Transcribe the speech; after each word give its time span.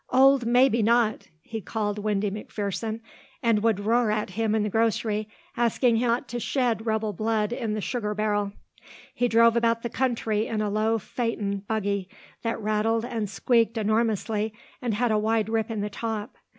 "Old 0.09 0.47
Maybe 0.47 0.81
Not" 0.81 1.27
he 1.43 1.61
called 1.61 1.99
Windy 1.99 2.31
McPherson 2.31 3.01
and 3.43 3.61
would 3.61 3.79
roar 3.79 4.09
at 4.09 4.31
him 4.31 4.55
in 4.55 4.63
the 4.63 4.69
grocery 4.69 5.29
asking 5.55 5.97
him 5.97 6.07
not 6.09 6.27
to 6.29 6.39
shed 6.39 6.87
rebel 6.87 7.13
blood 7.13 7.53
in 7.53 7.75
the 7.75 7.81
sugar 7.81 8.15
barrel. 8.15 8.51
He 9.13 9.27
drove 9.27 9.55
about 9.55 9.83
the 9.83 9.89
country 9.91 10.47
in 10.47 10.59
a 10.59 10.71
low 10.71 10.97
phaeton 10.97 11.59
buggy 11.67 12.09
that 12.41 12.59
rattled 12.59 13.05
and 13.05 13.29
squeaked 13.29 13.77
enormously 13.77 14.55
and 14.81 14.95
had 14.95 15.11
a 15.11 15.19
wide 15.19 15.49
rip 15.49 15.69
in 15.69 15.81
the 15.81 15.89
top. 15.91 16.35